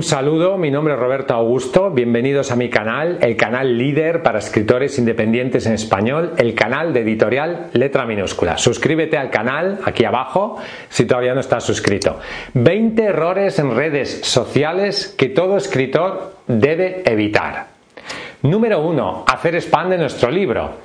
[0.00, 4.38] Un saludo, mi nombre es Roberto Augusto, bienvenidos a mi canal, el canal líder para
[4.38, 8.56] escritores independientes en español, el canal de editorial letra minúscula.
[8.56, 10.56] Suscríbete al canal aquí abajo
[10.88, 12.18] si todavía no estás suscrito.
[12.54, 17.66] 20 errores en redes sociales que todo escritor debe evitar.
[18.40, 19.26] Número 1.
[19.26, 20.76] Hacer spam de nuestro libro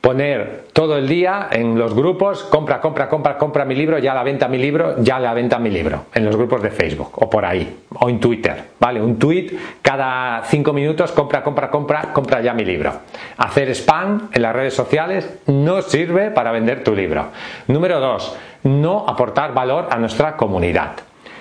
[0.00, 4.22] poner todo el día en los grupos, compra, compra, compra, compra mi libro, ya la
[4.22, 7.44] venta mi libro, ya la venta mi libro, en los grupos de Facebook o por
[7.44, 9.02] ahí, o en Twitter, ¿vale?
[9.02, 9.50] Un tweet
[9.82, 12.92] cada cinco minutos, compra, compra, compra, compra ya mi libro.
[13.38, 17.26] Hacer spam en las redes sociales no sirve para vender tu libro.
[17.66, 20.92] Número dos, no aportar valor a nuestra comunidad.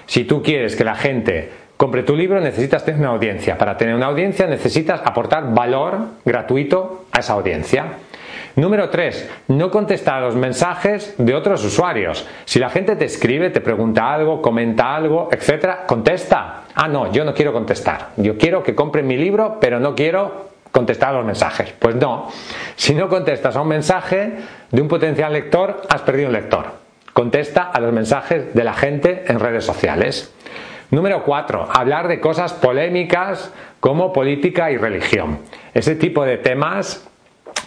[0.08, 3.58] Si tú quieres que la gente compre tu libro, necesitas tener una audiencia.
[3.58, 7.86] Para tener una audiencia necesitas aportar valor gratuito a esa audiencia.
[8.58, 9.30] Número 3.
[9.50, 12.28] No contestar a los mensajes de otros usuarios.
[12.46, 16.64] Si la gente te escribe, te pregunta algo, comenta algo, etcétera, contesta.
[16.74, 18.14] Ah, no, yo no quiero contestar.
[18.18, 21.72] Yo quiero que compren mi libro, pero no quiero contestar a los mensajes.
[21.78, 22.32] Pues no.
[22.76, 24.38] Si no contestas a un mensaje
[24.72, 26.66] de un potencial lector, has perdido un lector.
[27.14, 30.34] Contesta a los mensajes de la gente en redes sociales.
[30.90, 31.68] Número 4.
[31.72, 35.42] Hablar de cosas polémicas como política y religión.
[35.76, 37.08] Ese tipo de temas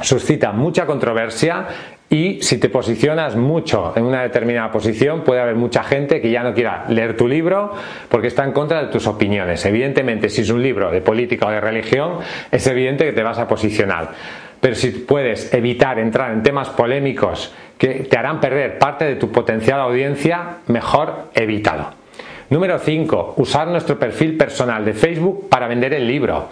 [0.03, 1.67] suscita mucha controversia
[2.09, 6.43] y si te posicionas mucho en una determinada posición puede haber mucha gente que ya
[6.43, 7.73] no quiera leer tu libro
[8.09, 9.65] porque está en contra de tus opiniones.
[9.65, 12.19] Evidentemente, si es un libro de política o de religión,
[12.51, 14.11] es evidente que te vas a posicionar.
[14.61, 19.31] Pero si puedes evitar entrar en temas polémicos que te harán perder parte de tu
[19.31, 22.01] potencial audiencia, mejor evítalo.
[22.51, 23.35] Número 5.
[23.37, 26.49] Usar nuestro perfil personal de Facebook para vender el libro.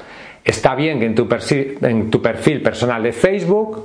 [0.49, 1.29] Está bien que en tu,
[2.23, 3.85] perfil, personal de Facebook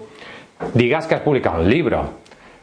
[0.73, 2.09] digas que has publicado un libro,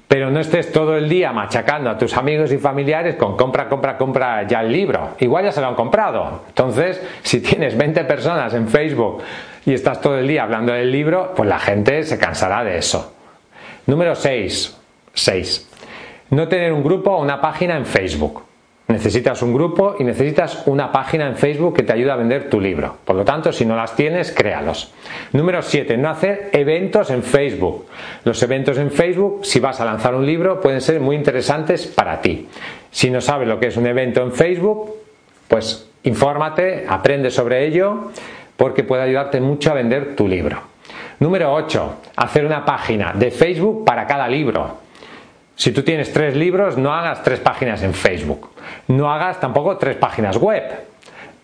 [0.09, 3.99] pero no estés todo el día machacando a tus amigos y familiares con compra, compra,
[3.99, 5.11] compra ya el libro.
[5.19, 6.45] Igual ya se lo han comprado.
[6.49, 9.23] Entonces, si tienes 20 personas en Facebook
[9.67, 13.13] y estás todo el día hablando del libro, pues la gente se cansará de eso.
[13.85, 14.79] Número 6.
[15.13, 15.71] 6.
[16.31, 18.45] No tener un grupo o una página en Facebook.
[19.01, 22.61] Necesitas un grupo y necesitas una página en Facebook que te ayude a vender tu
[22.61, 22.99] libro.
[23.03, 24.93] Por lo tanto, si no las tienes, créalos.
[25.33, 25.97] Número 7.
[25.97, 27.87] No hacer eventos en Facebook.
[28.25, 32.21] Los eventos en Facebook, si vas a lanzar un libro, pueden ser muy interesantes para
[32.21, 32.47] ti.
[32.91, 34.93] Si no sabes lo que es un evento en Facebook,
[35.49, 38.11] pues infórmate, aprende sobre ello,
[38.59, 40.61] porque puede ayudarte mucho a vender tu libro.
[41.21, 41.95] Número 8.
[42.17, 44.77] Hacer una página de Facebook para cada libro.
[45.57, 48.50] Si tú tienes tres libros, no hagas tres páginas en Facebook.
[48.91, 50.65] No hagas tampoco tres páginas web.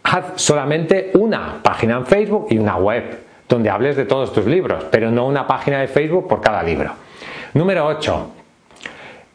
[0.02, 4.84] Haz solamente una página en Facebook y una web, donde hables de todos tus libros,
[4.90, 6.90] pero no una página de Facebook por cada libro.
[7.54, 8.30] Número 8.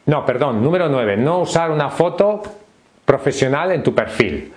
[0.07, 1.15] No, perdón, número 9.
[1.15, 2.41] No usar una foto
[3.05, 4.51] profesional en tu perfil.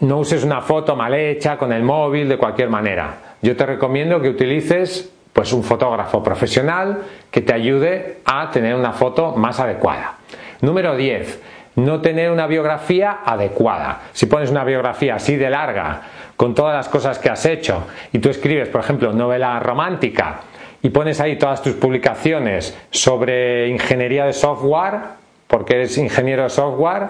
[0.00, 3.36] No uses una foto mal hecha con el móvil de cualquier manera.
[3.40, 8.92] Yo te recomiendo que utilices pues un fotógrafo profesional que te ayude a tener una
[8.92, 10.14] foto más adecuada.
[10.60, 11.40] Número 10.
[11.76, 14.02] No tener una biografía adecuada.
[14.12, 16.02] Si pones una biografía así de larga,
[16.36, 20.40] con todas las cosas que has hecho, y tú escribes, por ejemplo, novela romántica,
[20.82, 25.00] y pones ahí todas tus publicaciones sobre ingeniería de software,
[25.46, 27.08] porque eres ingeniero de software,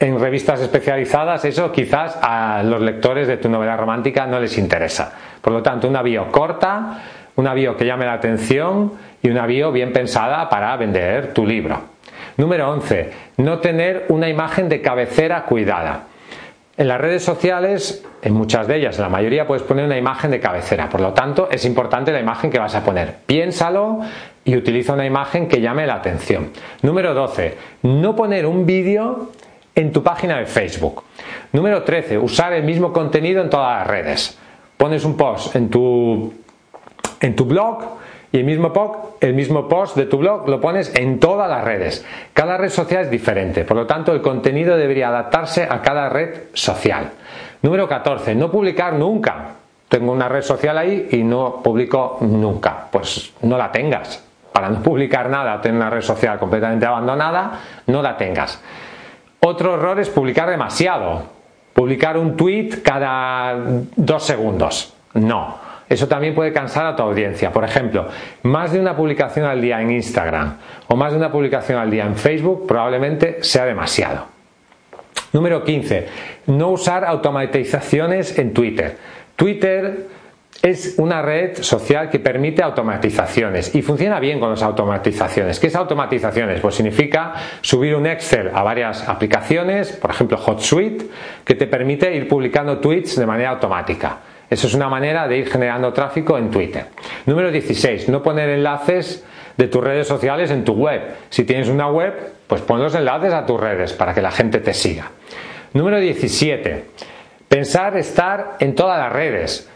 [0.00, 5.12] en revistas especializadas, eso quizás a los lectores de tu novela romántica no les interesa.
[5.40, 7.02] Por lo tanto, una bio corta,
[7.36, 11.91] una bio que llame la atención y una bio bien pensada para vender tu libro.
[12.36, 13.10] Número 11.
[13.38, 16.04] No tener una imagen de cabecera cuidada.
[16.76, 20.30] En las redes sociales, en muchas de ellas, en la mayoría, puedes poner una imagen
[20.30, 20.88] de cabecera.
[20.88, 23.16] Por lo tanto, es importante la imagen que vas a poner.
[23.26, 24.00] Piénsalo
[24.44, 26.50] y utiliza una imagen que llame la atención.
[26.80, 27.56] Número 12.
[27.82, 29.30] No poner un vídeo
[29.74, 31.04] en tu página de Facebook.
[31.52, 32.16] Número 13.
[32.18, 34.38] Usar el mismo contenido en todas las redes.
[34.78, 36.32] Pones un post en tu
[37.20, 37.98] en tu blog
[38.32, 41.62] y el mismo, post, el mismo post de tu blog lo pones en todas las
[41.62, 42.04] redes.
[42.32, 46.44] Cada red social es diferente, por lo tanto el contenido debería adaptarse a cada red
[46.54, 47.10] social.
[47.60, 48.34] Número 14.
[48.34, 49.50] No publicar nunca.
[49.86, 52.88] Tengo una red social ahí y no publico nunca.
[52.90, 54.24] Pues no la tengas.
[54.50, 58.62] Para no publicar nada, tener una red social completamente abandonada, no la tengas.
[59.40, 61.22] Otro error es publicar demasiado.
[61.74, 63.54] Publicar un tweet cada
[63.96, 64.94] dos segundos.
[65.14, 67.52] No eso también puede cansar a tu audiencia.
[67.52, 68.08] Por ejemplo,
[68.42, 70.56] más de una publicación al día en Instagram
[70.88, 74.26] o más de una publicación al día en Facebook probablemente sea demasiado.
[75.32, 76.08] Número 15.
[76.46, 78.96] No usar automatizaciones en Twitter.
[79.36, 80.06] Twitter
[80.62, 85.58] es una red social que permite automatizaciones y funciona bien con las automatizaciones.
[85.58, 86.60] ¿Qué es automatizaciones?
[86.60, 91.06] Pues significa subir un Excel a varias aplicaciones, por ejemplo HotSuite,
[91.44, 94.18] que te permite ir publicando tweets de manera automática.
[94.52, 96.88] Eso es una manera de ir generando tráfico en Twitter.
[97.24, 98.10] Número 16.
[98.10, 99.24] No poner enlaces
[99.56, 101.00] de tus redes sociales en tu web.
[101.30, 104.58] Si tienes una web, pues pon los enlaces a tus redes para que la gente
[104.58, 105.10] te siga.
[105.72, 106.84] Número 17.
[107.48, 109.70] Pensar estar en todas las redes.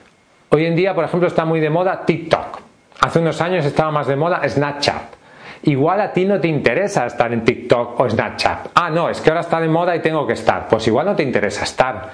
[0.50, 2.60] Hoy en día, por ejemplo, está muy de moda TikTok.
[3.00, 5.14] Hace unos años estaba más de moda Snapchat.
[5.62, 8.72] Igual a ti no te interesa estar en TikTok o Snapchat.
[8.74, 10.68] Ah, no, es que ahora está de moda y tengo que estar.
[10.68, 12.10] Pues igual no te interesa estar.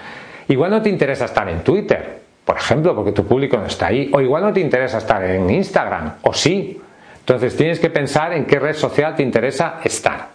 [0.46, 4.10] Igual no te interesa estar en Twitter por ejemplo, porque tu público no está ahí.
[4.12, 6.80] O igual no te interesa estar en Instagram, o sí.
[7.20, 10.31] Entonces tienes que pensar en qué red social te interesa estar.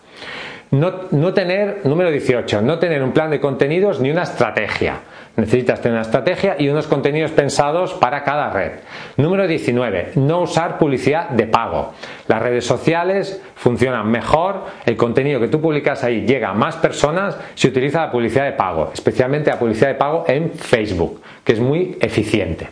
[0.77, 4.99] No, tener, número 18, no tener un plan de contenidos ni una estrategia.
[5.35, 8.73] Necesitas tener una estrategia y unos contenidos pensados para cada red.
[9.17, 11.93] Número 19, no usar publicidad de pago.
[12.27, 17.37] Las redes sociales funcionan mejor, el contenido que tú publicas ahí llega a más personas
[17.55, 21.59] si utiliza la publicidad de pago, especialmente la publicidad de pago en Facebook, que es
[21.59, 22.67] muy eficiente.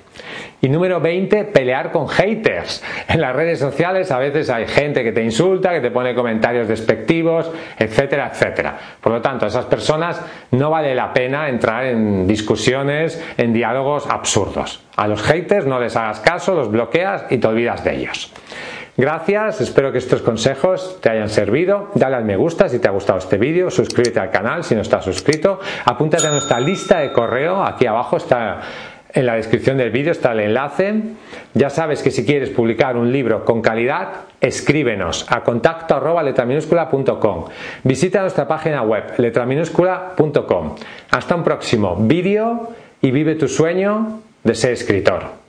[0.61, 2.83] Y número 20, pelear con haters.
[3.07, 6.67] En las redes sociales a veces hay gente que te insulta, que te pone comentarios
[6.67, 8.77] despectivos, etcétera, etcétera.
[8.99, 10.21] Por lo tanto, a esas personas
[10.51, 14.81] no vale la pena entrar en discusiones, en diálogos absurdos.
[14.95, 18.31] A los haters no les hagas caso, los bloqueas y te olvidas de ellos.
[18.97, 21.89] Gracias, espero que estos consejos te hayan servido.
[21.95, 24.81] Dale al me gusta si te ha gustado este vídeo, suscríbete al canal si no
[24.81, 28.61] estás suscrito, apúntate a nuestra lista de correo, aquí abajo está
[29.15, 30.93] en la descripción del vídeo está el enlace.
[31.53, 34.09] Ya sabes que si quieres publicar un libro con calidad,
[34.41, 36.21] escríbenos a contacto arroba
[37.83, 40.75] Visita nuestra página web letraminúscula.com.
[41.11, 42.69] Hasta un próximo vídeo
[43.01, 45.44] y vive tu sueño de ser escritor.